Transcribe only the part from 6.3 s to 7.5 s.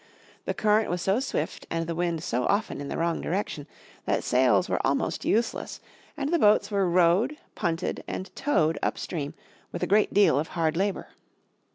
the boats were rowed,